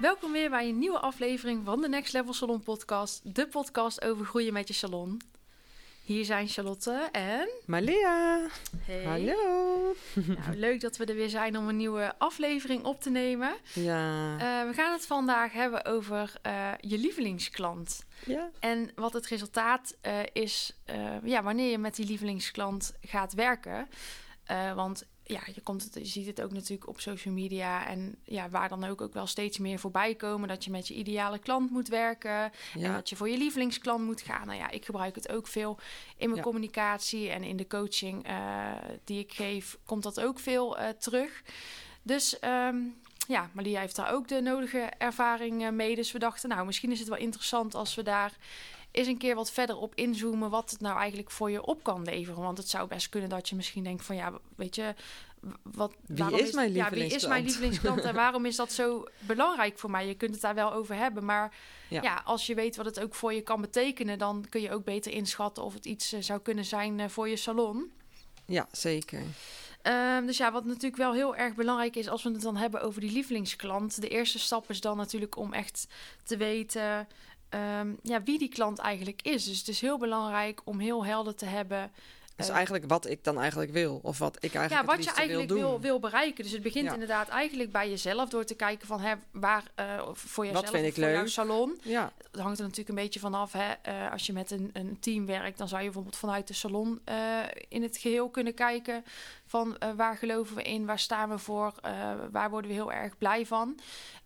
[0.00, 3.34] Welkom weer bij een nieuwe aflevering van de Next Level Salon Podcast.
[3.34, 5.20] De podcast over groeien met je salon.
[6.04, 7.48] Hier zijn Charlotte en...
[7.66, 8.46] Malia,
[8.84, 9.04] Hey.
[9.04, 9.34] hallo.
[10.44, 13.52] Nou, leuk dat we er weer zijn om een nieuwe aflevering op te nemen.
[13.74, 18.04] Ja, Eh, we gaan het vandaag hebben over eh, je lievelingsklant.
[18.26, 20.76] ja, En wat het resultaat eh, is,
[21.24, 23.88] ja, wanneer je met die lievelingsklant gaat werken.
[24.74, 27.86] Want ja, je, komt het, je ziet het ook natuurlijk op social media.
[27.86, 30.48] En ja, waar dan ook, ook wel steeds meer voorbij komen.
[30.48, 32.52] Dat je met je ideale klant moet werken.
[32.74, 34.46] En dat je voor je lievelingsklant moet gaan.
[34.46, 35.78] Nou ja, ik gebruik het ook veel
[36.16, 36.42] in mijn Ja.
[36.42, 37.30] communicatie.
[37.30, 38.72] En in de coaching eh,
[39.04, 41.42] die ik geef, komt dat ook veel eh, terug.
[42.02, 42.76] Dus ehm,
[43.28, 45.94] ja, Malia heeft daar ook de nodige ervaring eh, mee.
[45.94, 48.32] Dus we dachten, nou, misschien is het wel interessant als we daar
[48.90, 50.50] eens een keer wat verder op inzoomen.
[50.50, 52.42] Wat het nou eigenlijk voor je op kan leveren.
[52.42, 54.94] Want het zou best kunnen dat je misschien denkt van ja, weet je.
[55.62, 58.00] Wat, Wie is mijn ja, wie is mijn lievelingsklant?
[58.00, 60.06] en waarom is dat zo belangrijk voor mij?
[60.06, 61.54] Je kunt het daar wel over hebben, maar
[61.88, 62.02] Ja.
[62.02, 62.22] ja.
[62.24, 65.12] als je weet wat het ook voor je kan betekenen, dan kun je ook beter
[65.12, 67.90] inschatten of het iets eh, zou kunnen zijn eh, voor je salon.
[68.46, 69.22] ja, zeker.
[69.82, 72.82] Ehm, dus ja, wat natuurlijk wel heel erg belangrijk is als we het dan hebben
[72.82, 74.00] over die lievelingsklant.
[74.00, 75.86] De eerste stap is dan natuurlijk om echt
[76.24, 77.08] te weten
[77.48, 79.44] ehm, ja, wie die klant eigenlijk is.
[79.44, 81.90] Dus het is heel belangrijk om heel helder te hebben.
[82.40, 84.00] Dat is eh, eigenlijk wat ik dan eigenlijk wil.
[84.02, 86.44] Of wat ik eigenlijk ja, wat je eigenlijk wil wil, wil, bereiken.
[86.44, 86.92] Dus het begint Ja.
[86.92, 90.88] inderdaad eigenlijk bij jezelf door te kijken van hè, waar eh, voor jezelf vind of
[90.88, 91.28] ik voor jouw leuk?
[91.28, 91.80] salon.
[91.82, 93.52] Ja, Het hangt er natuurlijk een beetje vanaf.
[93.52, 93.72] Hè?
[93.82, 97.00] eh, als je met een, een team werkt, dan zou je bijvoorbeeld vanuit de salon
[97.68, 99.04] in het geheel kunnen kijken
[99.50, 102.92] van eh, waar geloven we in, waar staan we voor, eh, waar worden we heel
[102.92, 103.78] erg blij van.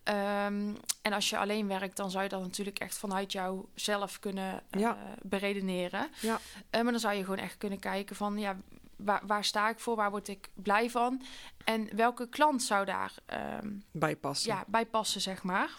[0.03, 4.61] Ehm, en als je alleen werkt, dan zou je dat natuurlijk echt vanuit jouzelf kunnen
[4.69, 4.97] eh, Ja.
[5.21, 6.09] beredeneren.
[6.21, 6.39] ja,
[6.71, 8.57] maar dan zou je gewoon echt kunnen kijken van ja,
[8.95, 11.21] waar, waar sta ik voor, waar word ik blij van
[11.63, 14.51] en welke klant zou daar ehm, bijpassen.
[14.53, 15.69] ja, bij passen, zeg maar.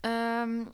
[0.00, 0.64] Ehm,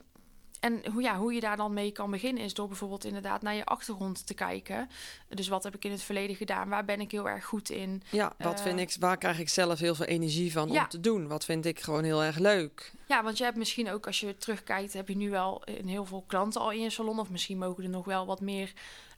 [0.63, 3.55] en hoe, ja, hoe je daar dan mee kan beginnen is door bijvoorbeeld inderdaad naar
[3.55, 4.89] je achtergrond te kijken.
[5.29, 6.69] Dus wat heb ik in het verleden gedaan?
[6.69, 8.03] Waar ben ik heel erg goed in?
[8.09, 10.81] Ja, wat Eh, vind ik, waar krijg ik zelf heel veel energie van Ja.
[10.81, 11.27] om te doen?
[11.27, 12.91] Wat vind ik gewoon heel erg leuk?
[13.07, 16.05] Ja, want je hebt misschien ook als je terugkijkt, heb je nu wel een heel
[16.05, 17.19] veel klanten al in je salon.
[17.19, 18.73] Of misschien mogen er nog wel wat meer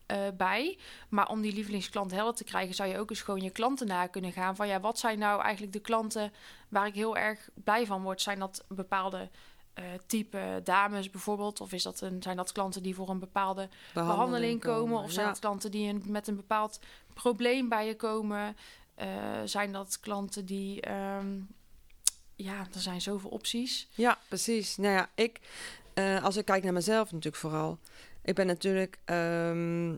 [0.05, 0.77] eh, bij.
[1.09, 4.07] Maar om die lievelingsklant helder te krijgen, zou je ook eens gewoon je klanten na
[4.07, 4.55] kunnen gaan.
[4.55, 6.33] Van ja, wat zijn nou eigenlijk de klanten
[6.69, 8.21] waar ik heel erg blij van word?
[8.21, 9.29] Zijn dat bepaalde
[9.75, 11.61] eh, type dames bijvoorbeeld?
[11.61, 15.03] Of is dat een, zijn dat klanten die voor een bepaalde behandeling komen?
[15.03, 15.31] Of zijn ja.
[15.31, 16.79] dat klanten die een, met een bepaald
[17.13, 18.55] probleem bij je komen?
[18.95, 19.07] Eh,
[19.45, 20.81] zijn dat klanten die...
[20.81, 21.27] ehm,
[22.35, 23.87] ja, er zijn zoveel opties.
[23.93, 24.77] Ja, precies.
[24.77, 25.39] Nou ja, ik,
[25.93, 27.79] eh, als ik kijk naar mezelf natuurlijk vooral.
[28.21, 29.95] Ik ben natuurlijk, ehm,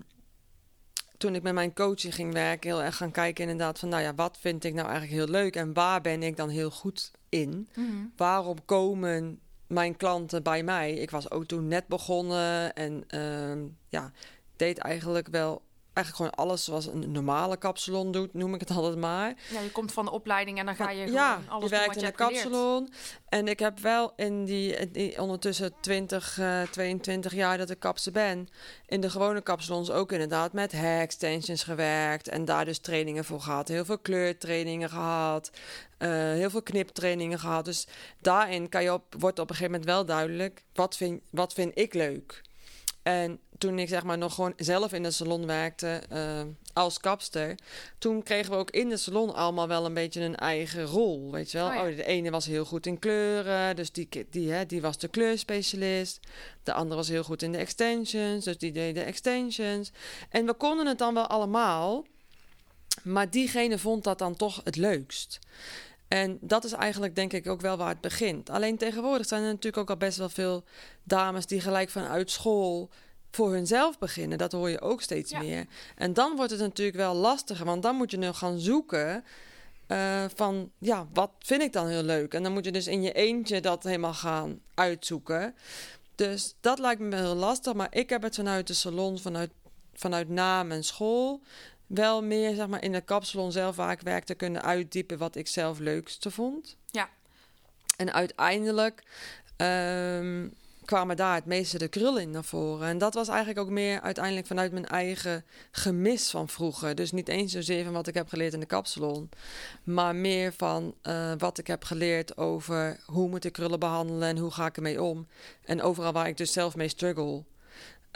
[1.18, 4.16] toen ik met mijn coaching ging werken, heel erg gaan kijken inderdaad van, nou ja,
[4.16, 7.70] wat vind ik nou eigenlijk heel leuk en waar ben ik dan heel goed in?
[8.16, 10.94] Waarom komen mijn klanten bij mij?
[10.94, 14.12] Ik was ook toen net begonnen en ehm, ja,
[14.56, 15.62] deed eigenlijk wel,
[15.98, 19.34] eigenlijk gewoon alles zoals een normale kapsalon doet, noem ik het altijd maar.
[19.50, 21.96] Ja, je komt van de opleiding en dan ga je gewoon ja, alles je werkt
[21.96, 22.42] wat in geleerd.
[22.42, 22.94] kapsalon.
[23.30, 28.12] En ik heb wel in die, die ondertussen 20, eh 22 jaar dat ik kapster
[28.12, 28.48] ben,
[28.86, 32.28] in de gewone kapsalons ook inderdaad met hair extensions gewerkt.
[32.28, 33.68] En daar dus trainingen voor gehad.
[33.68, 35.52] Heel veel kleurtrainingen gehad.
[35.98, 37.66] eh, heel veel kniptrainingen gehad.
[37.66, 37.88] Dus
[38.22, 41.72] daarin kan je op, wordt op een gegeven moment wel duidelijk, wat vind, wat vind
[41.78, 42.42] ik leuk?
[43.08, 46.42] En toen ik zeg maar nog gewoon zelf in de salon werkte eh,
[46.74, 47.56] als kapster,
[47.98, 51.32] toen kregen we ook in de salon allemaal wel een beetje een eigen rol.
[51.32, 51.68] Weet je wel?
[51.68, 51.90] Oh ja.
[51.90, 55.08] Oh, de ene was heel goed in kleuren, dus die, die, hè, die was de
[55.08, 56.20] kleurspecialist.
[56.64, 59.92] De andere was heel goed in de extensions, dus die deed de extensions.
[60.30, 62.06] En we konden het dan wel allemaal,
[63.04, 65.40] maar diegene vond dat dan toch het leukst.
[66.08, 68.50] En dat is eigenlijk denk ik ook wel waar het begint.
[68.50, 70.64] Alleen tegenwoordig zijn er natuurlijk ook al best wel veel
[71.04, 72.90] dames die gelijk vanuit school
[73.32, 74.38] voor hunzelf beginnen.
[74.38, 75.40] Dat hoor je ook steeds Ja.
[75.40, 75.66] meer.
[75.96, 79.24] En dan wordt het natuurlijk wel lastiger, want dan moet je nu gaan zoeken
[79.88, 82.34] eh, van, ja, wat vind ik dan heel leuk?
[82.34, 85.56] En dan moet je dus in je eentje dat helemaal gaan uitzoeken.
[86.16, 89.52] Dus dat lijkt me wel heel lastig, maar ik heb het vanuit de salon, vanuit
[89.94, 91.42] vanuit na mijn school
[91.88, 95.48] wel meer zeg maar, in de kapsalon zelf waar ik werkte kunnen uitdiepen wat ik
[95.48, 96.76] zelf leukste vond.
[96.92, 97.10] Ja.
[97.98, 99.04] En uiteindelijk
[99.56, 100.48] ehm,
[100.88, 102.88] kwamen daar het meeste de krullen in naar voren.
[102.88, 106.96] En dat was eigenlijk ook meer uiteindelijk vanuit mijn eigen gemis van vroeger.
[106.96, 109.30] Dus niet eens zozeer van wat ik heb geleerd in de kapsalon,
[109.84, 114.38] maar meer van eh, wat ik heb geleerd over hoe moet ik krullen behandelen en
[114.38, 115.28] hoe ga ik ermee om.
[115.66, 117.44] En overal waar ik dus zelf mee struggle.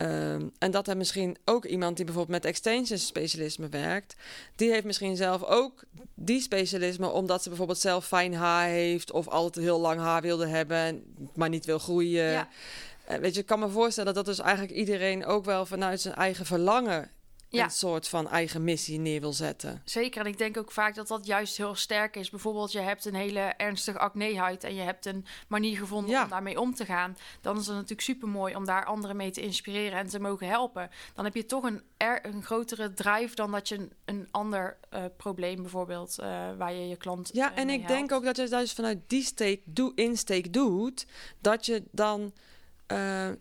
[0.02, 4.16] Ehm, en dat heeft misschien ook iemand die bijvoorbeeld met extension specialisme werkt.
[4.56, 5.84] Die heeft misschien zelf ook
[6.16, 10.48] die specialisme omdat ze bijvoorbeeld zelf fijn haar heeft of altijd heel lang haar wilde
[10.48, 11.04] hebben,
[11.36, 12.32] maar niet wil groeien.
[12.32, 12.48] Ja.
[13.06, 16.16] Eh, Weet je, ik kan me voorstellen dat dus eigenlijk iedereen ook wel vanuit zijn
[16.16, 17.10] eigen verlangen
[17.58, 17.64] Ja.
[17.64, 19.82] een soort van eigen missie neer wil zetten.
[19.86, 22.30] Zeker, en ik denk ook vaak dat dat juist heel sterk is.
[22.30, 26.24] Bijvoorbeeld, je hebt een hele ernstige acnehuid en je hebt een manier gevonden Ja.
[26.24, 27.18] om daarmee om te gaan.
[27.42, 30.48] Dan is het natuurlijk super mooi om daar anderen mee te inspireren en te mogen
[30.48, 30.90] helpen.
[31.14, 34.78] Dan heb je toch een, er, een grotere drive dan dat je een, een ander
[34.90, 36.28] eh, probleem bijvoorbeeld, eh,
[36.58, 37.30] waar je je klant.
[37.34, 40.54] Ja, eh, en ik denk ook dat je dat dus vanuit die steek, doe, insteek
[40.54, 41.06] doet,
[41.40, 42.34] dat je dan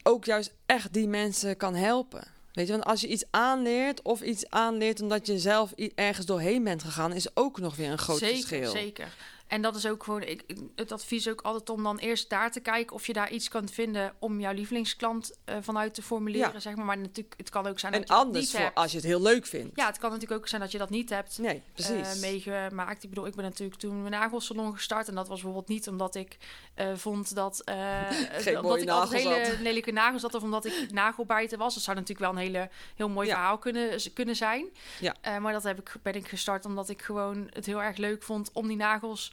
[0.02, 2.38] ook juist echt die mensen kan helpen.
[2.60, 6.64] Weet je, want als je iets aanleert of iets aanleert omdat je zelf ergens doorheen
[6.64, 8.70] bent gegaan, is ook nog weer een groot zeker, verschil.
[8.70, 9.08] Zeker.
[9.50, 10.42] En dat is ook gewoon, ik,
[10.74, 13.68] het advies ook altijd om dan eerst daar te kijken of je daar iets kan
[13.68, 16.60] vinden om jouw lievelingsklant eh, vanuit te formuleren, Ja.
[16.60, 16.84] zeg maar.
[16.84, 18.74] Maar natuurlijk, het kan ook zijn En dat je dat anders niet voor hebt.
[18.76, 19.76] als je het heel leuk vindt.
[19.76, 22.14] Ja, het kan natuurlijk ook zijn dat je dat niet hebt Nee, precies.
[22.14, 23.02] eh, meegemaakt.
[23.02, 25.08] Ik bedoel, ik ben natuurlijk toen mijn nagelsalon gestart.
[25.08, 26.36] En dat was bijvoorbeeld niet omdat ik
[26.74, 27.62] eh, vond dat...
[27.64, 30.34] Geen omdat mooie ik altijd nagels hele lelijke nagels had.
[30.34, 31.74] Of omdat ik nagelbijter was.
[31.74, 33.34] Dat zou natuurlijk wel een hele, heel mooi Ja.
[33.34, 34.66] verhaal kunnen, kunnen zijn.
[35.00, 35.38] Ja.
[35.40, 38.50] Maar dat heb ik, ben ik gestart omdat ik gewoon het heel erg leuk vond
[38.52, 39.32] om die nagels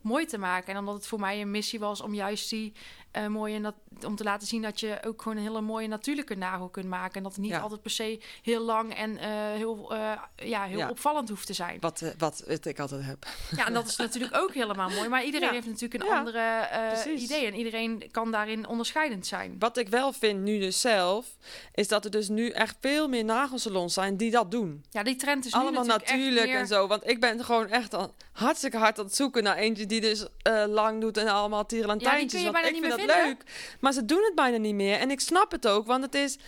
[0.00, 0.72] mooi te maken.
[0.72, 2.72] En omdat het voor mij een missie was om juist die
[3.10, 3.74] eh, mooie...
[4.06, 7.14] om te laten zien dat je ook gewoon een hele mooie natuurlijke nagel kunt maken.
[7.16, 7.60] En dat het niet Ja.
[7.60, 10.88] altijd per se heel lang en eh, heel, eh, ja, heel Ja.
[10.90, 11.76] opvallend hoeft te zijn.
[11.80, 13.26] Wat, wat het ik altijd heb.
[13.56, 15.08] Ja, en dat is natuurlijk ook helemaal mooi.
[15.08, 15.54] Maar iedereen Ja.
[15.54, 16.68] heeft natuurlijk een andere
[17.16, 17.46] idee.
[17.46, 19.56] En iedereen kan daarin onderscheidend zijn.
[19.58, 21.26] Wat ik wel vind nu dus zelf,
[21.74, 24.84] is dat er dus nu echt veel meer nagelsalons zijn die dat doen.
[24.90, 26.86] Ja, die trend is nu Allemaal natuurlijk echt natuurlijk meer- en zo.
[26.86, 30.26] Want ik ben gewoon echt al hartstikke hard aan het zoeken naar eentje die dus
[30.42, 32.42] eh, lang doet en allemaal tierenlantijntjes.
[32.42, 33.42] Ja, want ik vind dat leuk.
[33.80, 34.98] Maar ze doen het bijna niet meer.
[34.98, 36.38] En ik snap het ook, want het is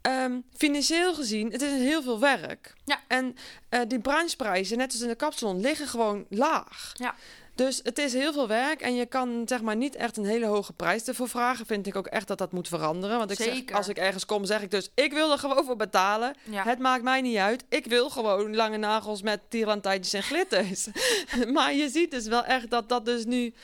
[0.00, 2.74] ehm, financieel gezien, het is heel veel werk.
[2.84, 3.00] Ja.
[3.08, 3.36] En
[3.68, 6.92] eh, die brancheprijzen, net als in de kapsalon, liggen gewoon laag.
[6.94, 7.14] Ja.
[7.56, 10.46] Dus het is heel veel werk en je kan zeg maar niet echt een hele
[10.46, 11.66] hoge prijs ervoor vragen.
[11.66, 13.18] Vind ik ook echt dat dat moet veranderen.
[13.18, 15.76] Want ik zeg, als ik ergens kom, zeg ik dus, ik wil er gewoon voor
[15.76, 16.34] betalen.
[16.42, 16.62] Ja.
[16.62, 17.64] Het maakt mij niet uit.
[17.68, 20.88] Ik wil gewoon lange nagels met tierlantijntjes en glitters.
[21.54, 23.54] maar je ziet dus wel echt dat dat dus nu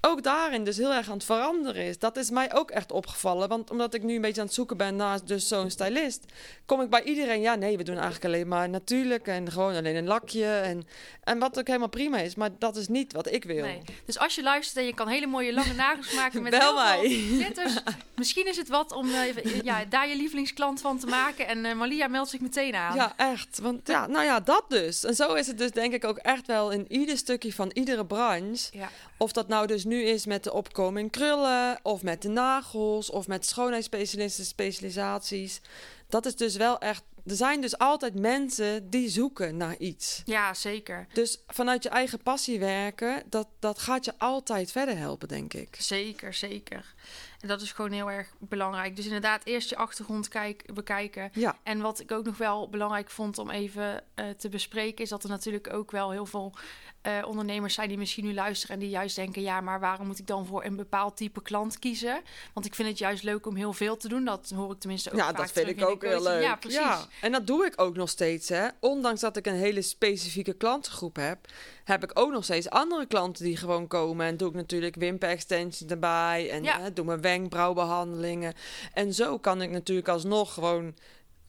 [0.00, 1.98] ook daarin dus heel erg aan het veranderen is.
[1.98, 3.48] Dat is mij ook echt opgevallen.
[3.48, 6.24] Want omdat ik nu een beetje aan het zoeken ben naar dus zo'n stylist,
[6.66, 7.40] kom ik bij iedereen.
[7.40, 10.46] Ja, nee, we doen eigenlijk alleen maar natuurlijk en gewoon alleen een lakje.
[10.46, 10.86] En,
[11.24, 12.34] en wat ook helemaal prima is.
[12.34, 13.64] Maar dat is niet wat ik wil.
[13.64, 13.82] Nee.
[14.04, 17.10] Dus als je luistert en je kan hele mooie lange nagels maken met Bel heel
[18.16, 21.46] misschien is het wat om eh, ja, daar je lievelingsklant van te maken.
[21.46, 22.94] En eh, Malia meldt zich meteen aan.
[22.94, 23.58] Ja, echt.
[23.58, 25.04] Want ja, nou ja, dat dus.
[25.04, 28.06] En zo is het dus denk ik ook echt wel in ieder stukje van iedere
[28.06, 28.68] branche.
[28.72, 28.90] Ja.
[29.16, 33.26] Of dat nou dus nu is met de opkoming krullen, of met de nagels, of
[33.28, 35.60] met schoonheidsspecialisten, specialisaties.
[36.08, 37.02] Dat is dus wel echt.
[37.26, 40.22] Er zijn dus altijd mensen die zoeken naar iets.
[40.24, 41.06] ja, zeker.
[41.12, 45.76] Dus vanuit je eigen passie werken, dat, dat gaat je altijd verder helpen, denk ik.
[45.78, 46.94] Zeker, zeker.
[47.40, 48.96] En dat is gewoon heel erg belangrijk.
[48.96, 51.30] Dus inderdaad, eerst je achtergrond kijk, bekijken.
[51.32, 55.10] Ja, En wat ik ook nog wel belangrijk vond om even eh, te bespreken, is
[55.10, 56.54] dat er natuurlijk ook wel heel veel
[57.02, 60.18] eh, ondernemers zijn die misschien nu luisteren en die juist denken: ja, maar waarom moet
[60.18, 62.20] ik dan voor een bepaald type klant kiezen?
[62.54, 64.24] Want ik vind het juist leuk om heel veel te doen.
[64.24, 66.42] Dat hoor ik tenminste ook ja vaak dat vind ik ook heel leuk.
[66.42, 67.06] Ja, precies.
[67.20, 68.68] En dat doe ik ook nog steeds, hè.
[68.80, 71.38] Ondanks dat ik een hele specifieke klantengroep heb,
[71.84, 74.26] heb ik ook nog steeds andere klanten die gewoon komen.
[74.26, 76.50] En doe ik natuurlijk wimper-extensions erbij.
[76.50, 76.80] En Ja.
[76.80, 78.54] hè, doe mijn wenkbrauwbehandelingen.
[78.92, 80.94] En zo kan ik natuurlijk alsnog gewoon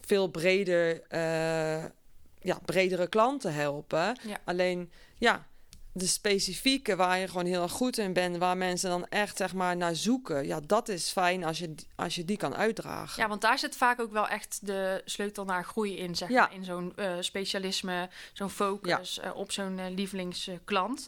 [0.01, 1.84] veel breder, eh,
[2.39, 4.20] ja, bredere klanten helpen.
[4.27, 4.38] Ja.
[4.46, 4.91] Alleen,
[5.22, 5.48] ja,
[5.94, 9.54] de specifieke waar je gewoon heel erg goed in bent, waar mensen dan echt zeg
[9.54, 10.48] maar naar zoeken.
[10.48, 13.22] Ja, dat is fijn als je, als je die kan uitdragen.
[13.22, 16.42] Ja, want daar zit vaak ook wel echt de sleutel naar groei in, zeg Ja.
[16.42, 16.54] maar.
[16.54, 21.08] In zo'n eh, specialisme, zo'n focus eh, op zo'n eh, lievelingsklant.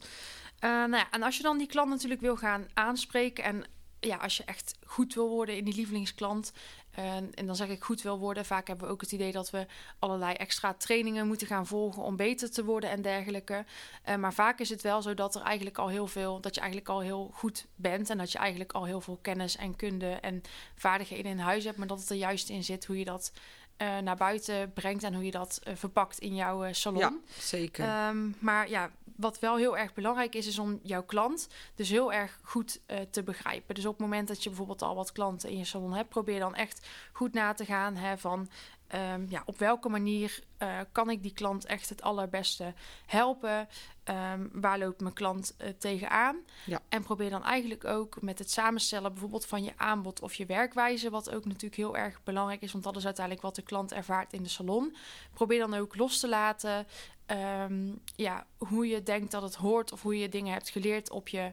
[0.59, 3.43] Nou ja, en als je dan die klant natuurlijk wil gaan aanspreken...
[3.43, 3.63] en
[3.99, 6.51] ja, als je echt goed wil worden in die lievelingsklant...
[6.93, 8.45] En, en dan zeg ik goed wil worden.
[8.45, 9.65] Vaak hebben we ook het idee dat we
[9.99, 13.65] allerlei extra trainingen moeten gaan volgen om beter te worden en dergelijke.
[14.03, 16.61] Eh, maar vaak is het wel zo dat er eigenlijk al heel veel, dat je
[16.61, 20.11] eigenlijk al heel goed bent en dat je eigenlijk al heel veel kennis en kunde
[20.11, 20.41] en
[20.75, 23.31] vaardigheden in huis hebt, maar dat het er juist in zit hoe je dat
[23.77, 26.99] eh, naar buiten brengt en hoe je dat eh, verpakt in jouw salon.
[26.99, 27.85] Ja, zeker.
[27.85, 32.13] Ehm, maar ja, wat wel heel erg belangrijk is, is om jouw klant dus heel
[32.13, 33.75] erg goed eh, te begrijpen.
[33.75, 36.39] Dus op het moment dat je bijvoorbeeld al wat klanten in je salon hebt, probeer
[36.39, 38.49] dan echt goed na te gaan hè, van
[38.93, 42.73] ehm, ja, op welke manier eh, kan ik die klant echt het allerbeste
[43.05, 43.67] helpen?
[44.03, 46.37] Ehm, waar loopt mijn klant eh, tegenaan?
[46.65, 46.79] Ja.
[46.89, 51.09] En probeer dan eigenlijk ook met het samenstellen bijvoorbeeld van je aanbod of je werkwijze,
[51.09, 54.33] wat ook natuurlijk heel ererg belangrijk is, want dat is uiteindelijk wat de klant ervaart
[54.33, 54.95] in de salon.
[55.33, 56.87] Probeer dan ook los te laten
[57.25, 61.27] ehm, ja, hoe je denkt dat het hoort of hoe je dingen hebt geleerd op
[61.27, 61.51] je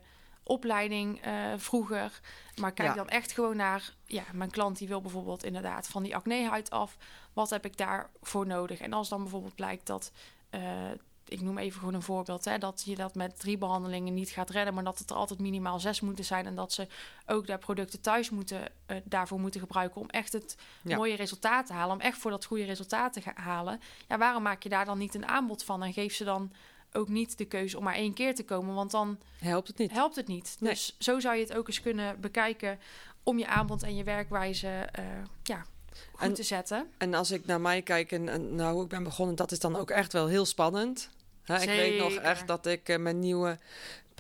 [0.51, 2.21] opleiding eh, vroeger.
[2.61, 2.95] Maar kijk Ja.
[2.95, 6.97] dan echt gewoon naar, ja, mijn klant die wil bijvoorbeeld inderdaad van die acnehuid af.
[7.33, 8.81] Wat heb ik daarvoor nodig?
[8.81, 10.13] En als dan bijvoorbeeld blijkt dat,
[10.51, 10.91] eh,
[11.25, 14.51] ik noem even gewoon een voorbeeld, hè, dat je dat met drie behandelingen niet gaat
[14.51, 16.87] redden, maar dat het er altijd minimaal zes moeten zijn en dat ze
[17.27, 20.97] ook daar producten thuis moeten, eh, daarvoor moeten gebruiken om echt het Ja.
[20.97, 23.81] mooie resultaat te halen, om echt voor dat goede resultaat te halen.
[24.09, 26.53] Ja, waarom maak je daar dan niet een aanbod van en geef ze dan
[26.93, 29.91] ook niet de keuze om maar één keer te komen, want dan Helpt het niet.
[29.91, 30.57] helpt het niet.
[30.61, 30.71] Nee.
[30.73, 32.79] Dus zo zou je het ook eens kunnen bekijken
[33.23, 35.05] om je aanbod en je werkwijze eh,
[35.43, 35.65] ja,
[36.13, 36.87] goed En- te zetten.
[36.99, 39.59] En als ik naar mij kijk en, en nou, hoe ik ben begonnen, dat is
[39.59, 41.11] dan ook echt wel heel spannend.
[41.45, 43.59] Hè, ik weet nog echt dat ik eh, mijn nieuwe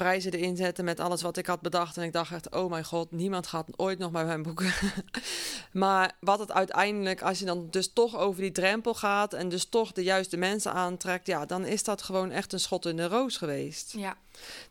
[0.00, 1.96] prijzen erin zette met alles wat ik had bedacht.
[1.96, 4.72] En ik dacht echt, oh mijn god, niemand gaat ooit nog bij mijn boeken.
[5.72, 9.64] maar wat het uiteindelijk, als je dan dus toch over die drempel gaat en dus
[9.64, 13.08] toch de juiste mensen aantrekt, ja, dan is dat gewoon echt een schot in de
[13.08, 13.92] roos geweest.
[13.96, 14.16] Ja,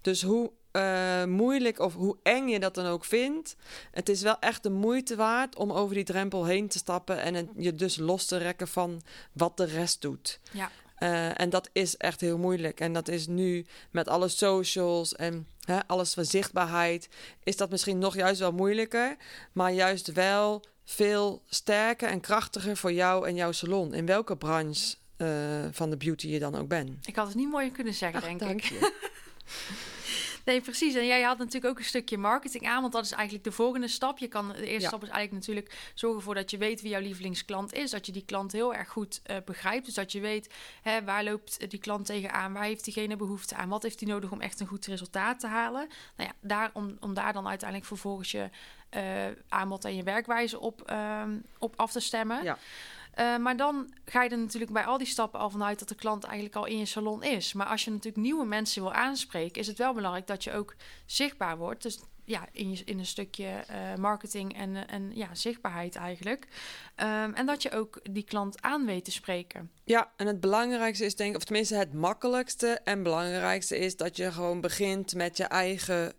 [0.01, 3.55] Dus hoe eh, moeilijk of hoe eng je dat dan ook vindt,
[3.91, 7.33] het is wel echt de moeite waard om over die drempel heen te stappen en
[7.33, 10.39] het, je dus los te rekken van wat de rest doet.
[10.51, 12.79] ja, Eh, en dat is echt heel moeilijk.
[12.79, 17.09] En dat is nu met alle socials en hè, alles van zichtbaarheid,
[17.43, 19.17] is dat misschien nog juist wel moeilijker,
[19.51, 23.93] maar juist wel veel sterker en krachtiger voor jou en jouw salon.
[23.93, 25.27] In welke branche eh,
[25.71, 27.07] van de beauty je dan ook bent.
[27.07, 28.63] ik had het niet mooier kunnen zeggen, denk Dank ik.
[28.63, 28.93] je.
[30.49, 30.95] Nee, precies.
[30.95, 33.87] En jij had natuurlijk ook een stukje marketing aan, want dat is eigenlijk de volgende
[33.87, 34.17] stap.
[34.17, 34.87] Je kan, de eerste Ja.
[34.87, 37.91] stap is eigenlijk natuurlijk zorgen ervoor dat je weet wie jouw lievelingsklant is.
[37.91, 39.85] Dat je die klant heel erg goed eh, begrijpt.
[39.85, 43.69] Dus dat je weet hè, waar loopt die klant tegenaan, waar heeft diegene behoefte aan,
[43.69, 45.87] wat heeft hij nodig om echt een goed resultaat te halen.
[46.15, 48.49] Nou ja, daar, om, om daar dan uiteindelijk vervolgens je
[48.89, 52.43] eh, aanbod en je werkwijze op, ehm, op af te stemmen.
[52.43, 52.57] Ja.
[53.11, 55.95] Eh, maar dan ga je er natuurlijk bij al die stappen al vanuit dat de
[55.95, 57.53] klant eigenlijk al in je salon is.
[57.53, 60.75] Maar als je natuurlijk nieuwe mensen wil aanspreken, is het wel belangrijk dat je ook
[61.05, 61.83] zichtbaar wordt.
[61.83, 61.99] Dus
[62.29, 66.47] ja, in, je, in een stukje eh, marketing en, eh, en ja, zichtbaarheid eigenlijk.
[66.95, 69.71] Ehm, en dat je ook die klant aan weet te spreken.
[69.83, 74.15] Ja, en het belangrijkste is denk ik, of tenminste het makkelijkste en belangrijkste is dat
[74.15, 76.13] je gewoon begint met je eigen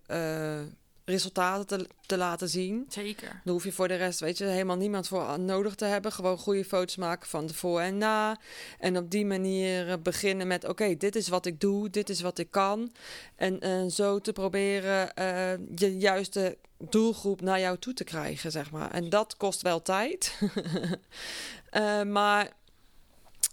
[1.10, 2.86] resultaten te, te laten zien.
[2.88, 3.28] Zeker.
[3.28, 6.12] Daar hoef je voor de rest, weet je, helemaal niemand voor nodig te hebben.
[6.12, 8.38] Gewoon goede foto's maken van de voor en na.
[8.78, 12.20] En op die manier eh, beginnen met, oké, dit is wat ik doe, dit is
[12.20, 12.92] wat ik kan.
[13.36, 18.70] En eh, zo te proberen eh, je juiste doelgroep naar jou toe te krijgen, zeg
[18.70, 18.90] maar.
[18.90, 20.32] En dat kost wel tijd.
[22.06, 22.50] Maar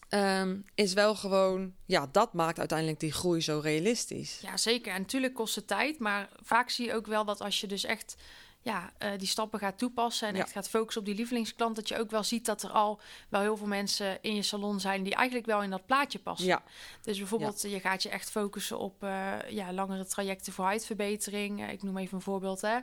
[0.09, 4.39] ehm, is wel gewoon, ja, dat maakt uiteindelijk die groei zo realistisch.
[4.41, 4.93] Ja, zeker.
[4.93, 5.99] En natuurlijk kost het tijd.
[5.99, 8.15] Maar vaak zie je ook wel dat als je dus echt
[8.61, 10.41] ja, eh, die stappen gaat toepassen en Ja.
[10.41, 12.99] echt gaat focussen op die lievelingsklant, dat je ook wel ziet dat er al
[13.29, 16.47] wel heel veel mensen in je salon zijn die eigenlijk wel in dat plaatje passen.
[16.47, 16.63] Ja,
[17.01, 21.61] Dus bijvoorbeeld, je gaat je echt focussen op eh, ja, langere trajecten voor huidverbetering.
[21.61, 22.61] Eh, ik noem even een voorbeeld.
[22.61, 22.77] Hè.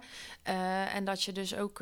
[0.85, 1.79] En dat je dus ook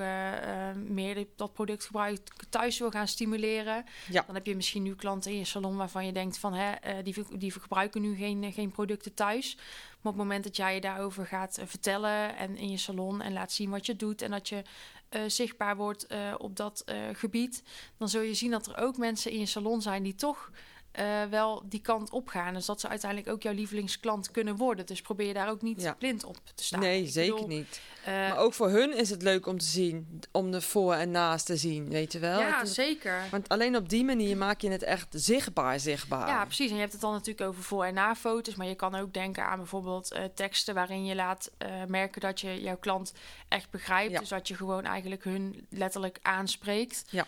[0.74, 2.18] meer dat productgebruik
[2.48, 3.84] thuis wil gaan stimuleren.
[4.08, 4.22] Ja.
[4.26, 7.24] Dan heb je misschien nu klanten in je salon waarvan je denkt van hè, die,
[7.36, 9.56] die gebruiken nu geen, geen producten thuis.
[10.02, 13.20] Maar op het moment dat jij je daarover gaat eh, vertellen en in je salon
[13.20, 14.62] en laat zien wat je doet en dat je
[15.08, 17.62] eh, zichtbaar wordt eh, op dat gebied,
[17.96, 20.50] dan zul je zien dat er ook mensen in je salon zijn die toch
[20.92, 22.54] eh, wel die kant op gaan.
[22.54, 24.86] Dus dat ze uiteindelijk ook jouw lievelingsklant kunnen worden.
[24.86, 25.94] Dus probeer je daar ook niet Ja.
[25.94, 26.80] blind op te staan.
[26.80, 27.80] nee, Ik zeker bedoel, niet.
[28.04, 31.10] eh, Maar ook voor hun is het leuk om te zien, om de voor en
[31.10, 32.40] naast te zien, weet je wel.
[32.40, 33.20] ja, Het is- zeker.
[33.30, 36.28] want alleen op die manier maak je het echt zichtbaar, zichtbaar.
[36.28, 36.68] Ja, precies.
[36.68, 38.54] En je hebt het dan natuurlijk over voor- en na-foto's.
[38.54, 41.50] Maar je kan ook denken aan bijvoorbeeld eh, teksten waarin je laat
[41.86, 43.12] merken dat je jouw klant
[43.48, 44.12] echt begrijpt.
[44.12, 44.18] Ja.
[44.18, 47.04] Dus dat je gewoon eigenlijk hun letterlijk aanspreekt.
[47.10, 47.26] Ja.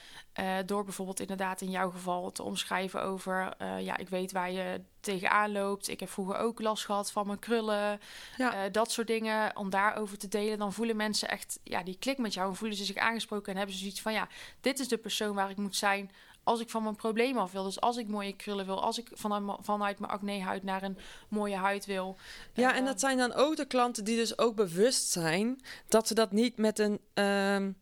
[0.67, 3.54] Door bijvoorbeeld inderdaad in jouw geval te omschrijven over...
[3.59, 5.89] eh, ja, ik weet waar je tegenaan loopt.
[5.89, 8.01] Ik heb vroeger ook last gehad van mijn krullen.
[8.37, 8.55] Ja.
[8.65, 10.59] Eh, dat soort dingen, om daarover te delen.
[10.59, 12.49] Dan voelen mensen echt, ja, die klik met jou.
[12.51, 14.13] En voelen ze zich aangesproken en hebben ze zoiets van...
[14.13, 14.29] ja,
[14.61, 16.11] dit is de persoon waar ik moet zijn
[16.43, 17.63] als ik van mijn probleem af wil.
[17.65, 20.99] Dus als ik mooie krullen wil, als ik vanuit, mijn- vanuit mijn acne-huid naar een
[21.29, 22.17] mooie huid wil.
[22.53, 26.07] Ja, Eh, en dat zijn dan ook de klanten die dus ook bewust zijn dat
[26.09, 27.73] ze dat niet met een, ehm,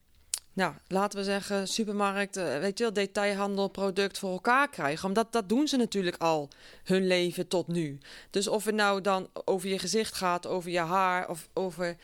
[0.52, 5.09] nou, laten we zeggen, supermarkt, eh, weet je wel, detailhandel, product voor elkaar krijgen.
[5.09, 6.49] Omdat dat doen ze natuurlijk al
[6.85, 7.99] hun leven tot nu.
[8.30, 11.97] Dus of het nou dan over je gezicht gaat, over je haar of over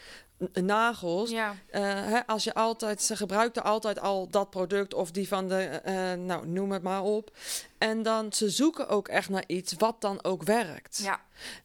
[0.53, 1.31] nagels.
[1.31, 5.49] Ja, Eh, hè, als je altijd, ze gebruikten altijd al dat product of die van
[5.49, 7.37] de, eh, eh, nou noem het maar op.
[7.79, 11.01] En dan, ze zoeken ook echt naar iets wat dan ook werkt.
[11.03, 11.21] ja,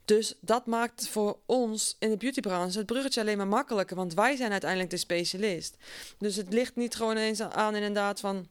[0.05, 3.95] Dus dat maakt voor ons in de beautybranche het bruggetje alleen maar makkelijker.
[3.95, 5.77] Want wij zijn uiteindelijk de specialist.
[6.17, 8.47] Dus het ligt niet gewoon eens aan inderdaad van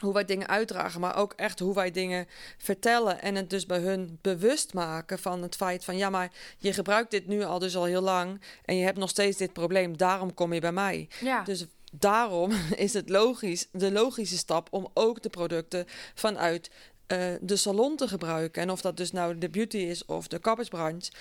[0.00, 2.26] hoe wij dingen uitdragen, maar ook echt hoe wij dingen
[2.58, 3.22] vertellen.
[3.22, 7.10] En het dus bij hun bewust maken van het feit van ja, maar je gebruikt
[7.10, 9.96] dit nu al dus al heel lang en je hebt nog steeds dit probleem.
[9.96, 11.08] Daarom kom je bij mij.
[11.20, 11.42] ja.
[11.42, 16.70] Dus daarom is het logisch, de logische stap om ook de producten vanuit
[17.06, 18.62] eh, de salon te gebruiken.
[18.62, 21.12] En of dat dus nou de beauty is of de kappersbranche.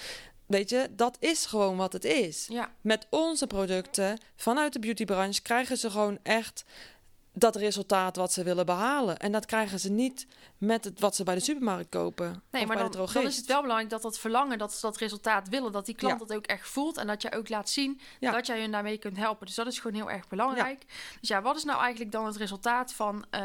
[0.46, 2.46] Weet je, dat is gewoon wat het is.
[2.50, 2.74] ja.
[2.82, 6.66] Met onze producten vanuit de beautybranche krijgen ze gewoon echt
[7.38, 9.18] dat resultaat wat ze willen behalen.
[9.18, 10.28] En dat krijgen ze niet
[10.58, 12.44] met het wat ze bij de supermarkt kopen.
[12.52, 14.82] Nee, of maar bij dan, dan is het wel belangrijk dat dat verlangen, dat ze
[14.82, 16.26] dat resultaat willen, dat die klant Ja.
[16.26, 18.32] dat ook echt voelt en dat je ook laat zien Ja.
[18.32, 19.46] dat jij hun daarmee kunt helpen.
[19.46, 20.86] Dus dat is gewoon heel erg belangrijk.
[21.20, 23.42] Dus ja, wat is nou eigenlijk dan het resultaat van, eh,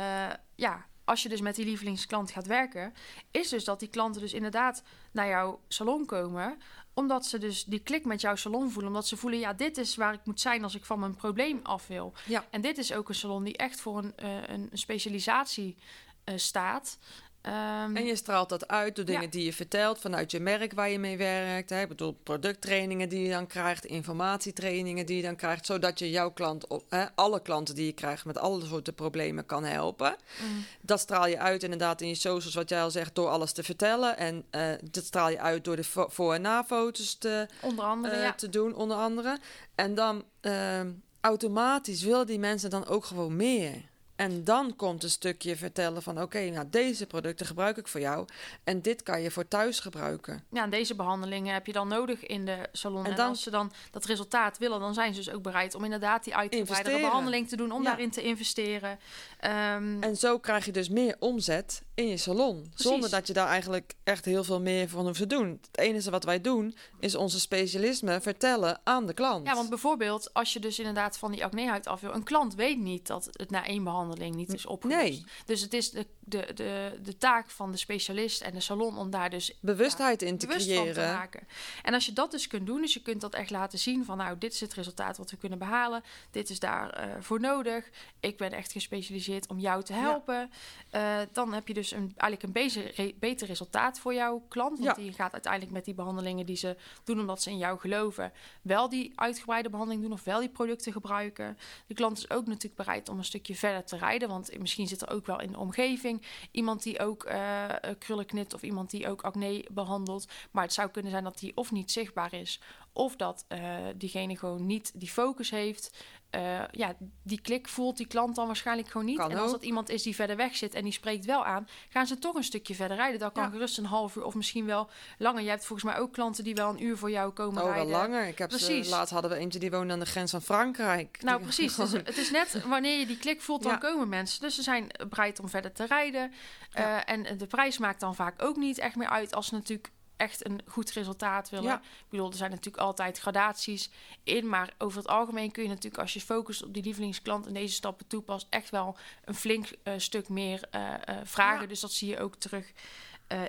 [0.55, 2.95] ja, als je dus met die lievelingsklant gaat werken,
[3.31, 4.83] is dus dat die klanten dus inderdaad
[5.13, 6.59] naar jouw salon komen
[6.95, 8.91] omdat ze dus die klik met jouw salon voelen.
[8.91, 11.61] Omdat ze voelen, ja, dit is waar ik moet zijn als ik van mijn probleem
[11.63, 12.13] af wil.
[12.27, 12.47] Ja.
[12.51, 15.77] En dit is ook een salon die echt voor een, eh, een specialisatie
[16.25, 16.99] eh, staat.
[17.43, 19.29] Ehm, En je straalt dat uit door dingen Ja.
[19.29, 21.71] die je vertelt vanuit je merk waar je mee werkt.
[21.71, 21.81] Hè.
[21.81, 26.31] Ik bedoel, producttrainingen die je dan krijgt, informatietrainingen die je dan krijgt, zodat je jouw
[26.31, 30.17] klant, hè, alle klanten die je krijgt met alle soorten problemen kan helpen.
[30.43, 30.65] Mm.
[30.81, 33.63] Dat straal je uit inderdaad in je socials, wat jij al zegt, door alles te
[33.63, 34.17] vertellen.
[34.17, 38.23] En eh, dat straal je uit door de voor- en na-foto's te, onder andere, eh,
[38.23, 38.33] ja.
[38.33, 39.39] te doen, onder andere.
[39.75, 43.91] En dan ehm, automatisch willen die mensen dan ook gewoon meer.
[44.17, 46.23] En dan komt een stukje vertellen van...
[46.23, 48.27] oké, nou deze producten gebruik ik voor jou...
[48.65, 50.45] en dit kan je voor thuis gebruiken.
[50.51, 53.07] Ja, en deze behandelingen heb je dan nodig in de salon.
[53.07, 56.25] En, als ze dan dat resultaat willen, dan zijn ze dus ook bereid om inderdaad
[56.25, 57.89] die uitgebreide behandeling te doen, om Ja.
[57.89, 58.99] daarin te investeren.
[59.41, 62.73] Ehm, En zo krijg je dus meer omzet in je salon.
[62.75, 65.59] Zonder dat je daar eigenlijk echt heel veel meer van hoeft te doen.
[65.71, 69.47] Het enige wat wij doen, is onze specialisme vertellen aan de klant.
[69.47, 72.79] ja, want bijvoorbeeld, als je dus inderdaad van die acnehuid af wil, een klant weet
[72.79, 75.01] niet dat het na één behandeling niet is opgelost.
[75.01, 75.25] Nee.
[75.47, 79.11] Dus het is de, de, de, de taak van de specialist en de salon om
[79.11, 81.15] daar dus Bewustheid in te bewust van te creëren.
[81.15, 81.47] maken.
[81.83, 84.17] En als je dat dus kunt doen, dus je kunt dat echt laten zien van
[84.17, 86.03] nou, dit is het resultaat wat we kunnen behalen.
[86.31, 87.89] Dit is daarvoor voor nodig.
[88.21, 90.51] Ik ben echt gespecialiseerd om jou te helpen.
[90.91, 94.79] Eh, dan heb je dus een, eigenlijk een beter, re- beter resultaat voor jouw klant.
[94.79, 95.03] Want Ja.
[95.03, 98.33] die gaat uiteindelijk met die behandelingen die ze doen omdat ze in jou geloven,
[98.63, 101.59] wel die uitgebreide behandeling doen of wel die producten gebruiken.
[101.87, 104.29] De klant is ook natuurlijk bereid om een stukje verder te rijden.
[104.29, 106.12] Want misschien zit er ook wel in de omgeving
[106.51, 110.29] iemand die ook eh, eh, krullen knit of iemand die ook acne behandelt.
[110.51, 112.61] Maar het zou kunnen zijn dat die of niet zichtbaar is,
[112.93, 116.05] of dat eh, diegene gewoon niet die focus heeft.
[116.33, 119.17] Eh, ja, die klik voelt die klant dan waarschijnlijk gewoon niet.
[119.19, 121.69] Kan en als dat iemand is die verder weg zit en die spreekt wel aan,
[121.89, 123.19] gaan ze toch een stukje verder rijden.
[123.21, 123.51] Dat kan Ja.
[123.51, 125.43] gerust een half uur of misschien wel langer.
[125.43, 127.73] Je hebt volgens mij ook klanten die wel een uur voor jou komen Oh, wel
[127.77, 127.93] rijden.
[127.93, 128.27] langer.
[128.27, 128.89] Ik heb ze, Precies.
[128.91, 131.19] laatst hadden we eentje die woonde aan de grens van Frankrijk.
[131.23, 131.75] Nou, Die- precies.
[131.77, 133.79] Dus het is net wanneer je die klik voelt, dan Ja.
[133.79, 134.41] komen mensen.
[134.41, 136.33] Dus ze zijn bereid om verder te rijden.
[136.71, 137.05] Ja.
[137.05, 139.91] Eh, en de prijs maakt dan vaak ook niet echt meer uit als ze natuurlijk
[140.23, 141.67] echt een goed resultaat willen.
[141.67, 141.77] Ja.
[141.79, 143.91] Ik bedoel, er zijn natuurlijk altijd gradaties
[144.25, 147.53] in, maar over het algemeen kun je natuurlijk als je focust op die lievelingsklant en
[147.53, 151.63] deze stappen toepast, echt wel een flink eh, stuk meer eh, eh, vragen.
[151.63, 151.67] Ja.
[151.67, 152.73] Dus dat zie je ook terug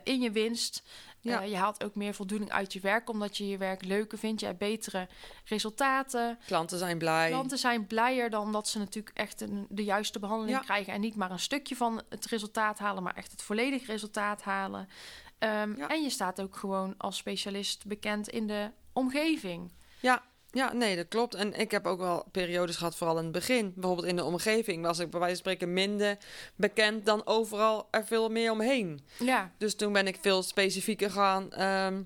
[0.03, 0.83] in je winst.
[1.19, 1.41] Ja.
[1.41, 4.39] Je haalt ook meer voldoening uit je werk, omdat je je werk leuker vindt.
[4.39, 5.07] Je hebt betere
[5.45, 6.39] resultaten.
[6.45, 7.29] Klanten zijn blij.
[7.29, 10.93] Klanten zijn blijer dan dat ze natuurlijk echt een, de juiste behandeling krijgen.
[10.93, 14.89] En niet maar een stukje van het resultaat halen, maar echt het volledige resultaat halen.
[15.43, 15.87] Ehm, Ja.
[15.89, 19.71] En je staat ook gewoon als specialist bekend in de omgeving.
[19.99, 21.35] Ja, ja, nee, dat klopt.
[21.35, 23.73] En ik heb ook wel periodes gehad, vooral in het begin.
[23.75, 26.17] Bijvoorbeeld in de omgeving was ik bij wijze van spreken minder
[26.55, 29.01] bekend dan overal er veel meer omheen.
[29.19, 32.01] Ja, Dus toen ben ik veel specifieker gaan ehm,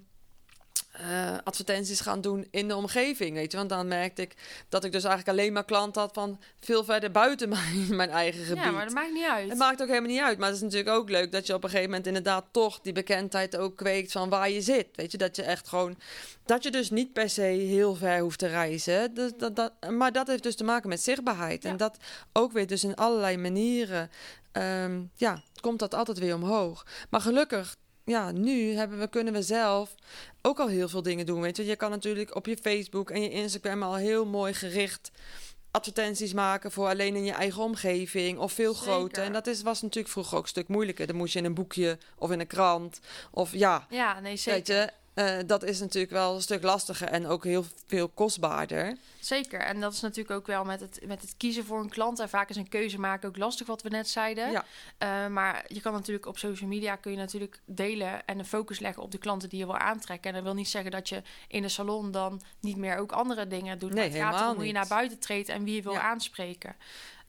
[0.98, 3.58] eh, advertenties gaan doen in de omgeving, weet je.
[3.58, 4.36] Want dan merkte ik
[4.70, 8.46] dat ik dus eigenlijk alleen maar klanten had van veel verder buiten mijn, mijn eigen
[8.46, 8.64] gebied.
[8.64, 9.50] ja maar dat maakt niet uit.
[9.50, 10.38] Het maakt ook helemaal niet uit.
[10.38, 12.94] Maar het is natuurlijk ook leuk dat je op een gegeven moment inderdaad toch die
[12.94, 14.88] bekendheid ook kweekt van waar je zit.
[14.96, 15.98] Weet je, dat je echt gewoon.
[16.46, 19.14] Dat je dus niet per se heel ver hoeft te reizen.
[19.14, 21.64] Dus dat, dat, maar dat heeft dus te maken met zichtbaarheid.
[21.64, 21.70] Ja.
[21.70, 21.98] En dat
[22.34, 24.10] ook weer dus in allerlei manieren.
[24.52, 26.86] ehm, ja, komt dat altijd weer omhoog.
[27.10, 27.76] Maar gelukkig.
[28.08, 29.96] Ja, nu hebben we, kunnen we zelf
[30.42, 31.42] ook al heel veel dingen doen.
[31.42, 35.12] Weet je, je kan natuurlijk op je Facebook en je Instagram al heel mooi gericht
[35.72, 39.24] advertenties maken voor alleen in je eigen omgeving of veel groter.
[39.24, 41.08] En dat is, was natuurlijk vroeger ook een stuk moeilijker.
[41.08, 43.00] Dan moest je in een boekje of in een krant.
[43.32, 44.54] Of ja, Ja, nee, zeker.
[44.54, 48.98] weet je, eh, dat is natuurlijk wel een stuk lastiger en ook heel veel kostbaarder.
[49.20, 49.60] Zeker.
[49.60, 52.20] En dat is natuurlijk ook wel met het, met het kiezen voor een klant.
[52.20, 54.52] En vaak is een keuze maken ook lastig, wat we net zeiden.
[54.52, 54.66] Ja.
[54.98, 58.80] Eh, maar je kan natuurlijk op social media kun je natuurlijk delen en de focus
[58.80, 60.30] leggen op de klanten die je wil aantrekken.
[60.30, 63.48] En dat wil niet zeggen dat je in de salon dan niet meer ook andere
[63.48, 63.94] dingen doet.
[63.94, 66.02] Nee, maar het gaat erom hoe je naar buiten treedt en wie je wil Ja.
[66.02, 66.76] aanspreken.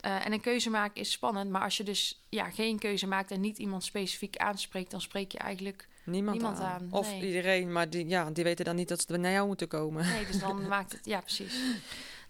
[0.00, 3.30] Eh, en een keuze maken is spannend, maar als je dus ja, geen keuze maakt
[3.30, 6.66] en niet iemand specifiek aanspreekt, dan spreek je eigenlijk Niemand, Niemand aan.
[6.66, 7.22] aan, Of nee.
[7.26, 10.06] iedereen, maar die, ja, die weten dan niet dat ze naar jou moeten komen.
[10.06, 11.54] nee, dus dan maakt het ja precies.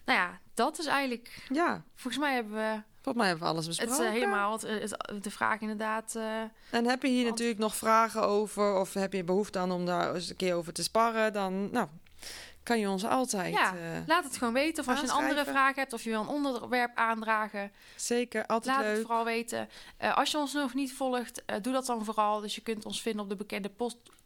[0.05, 1.45] Nou ja, dat is eigenlijk.
[1.53, 4.05] Ja, Volgens mij hebben we volgens mij hebben we alles het besproken.
[4.05, 6.15] eh, helemaal het, eh, het- de vraag inderdaad.
[6.15, 9.71] eh, En heb je hier Want- natuurlijk nog vragen over, of heb je behoefte aan
[9.71, 11.87] om daar eens een keer over te sparren, dan nou,
[12.63, 13.53] kan je ons altijd.
[13.53, 14.83] ja, eh, laat het gewoon weten.
[14.83, 18.77] Of als je een andere vraag hebt of je wil een onderwerp aandragen, zeker, altijd
[18.77, 19.69] laat het vooral weten.
[19.97, 22.39] Eh, als je ons nog niet volgt, eh, doe dat dan vooral.
[22.39, 23.69] Dus je kunt ons vinden op de bekende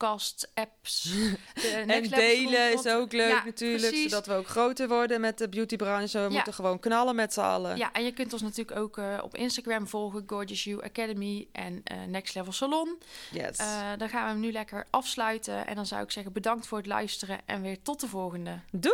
[0.08, 1.02] podcast, apps.
[1.54, 4.10] de En delen is ook leuk Ja, natuurlijk, precies.
[4.12, 6.18] zodat we ook groter worden met de beautybranche.
[6.18, 6.30] We Ja.
[6.30, 7.78] moeten gewoon knallen met z'n allen.
[7.78, 11.82] Ja, en je kunt ons natuurlijk ook eh, op Instagram volgen, Gorgeous You Academy en
[11.84, 12.98] eh, Next Level Salon.
[13.32, 13.58] Yes.
[13.58, 13.66] Eh,
[13.98, 15.68] dan gaan we hem nu lekker afsluiten.
[15.68, 18.60] En dan zou ik zeggen bedankt voor het luisteren en weer tot de volgende.
[18.72, 18.94] Doei!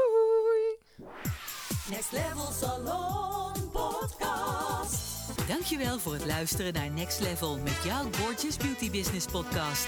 [1.90, 5.08] Next Level Salon Podcast.
[5.48, 9.88] Dankjewel voor het luisteren naar Next Level met jouw Gorgeous Beauty Business podcast.